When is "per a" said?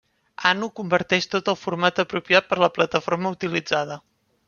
2.51-2.65